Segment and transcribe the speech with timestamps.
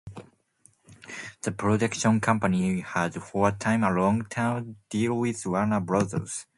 [1.43, 6.47] The production company had, for a time, a long-term deal with Warner Brothers.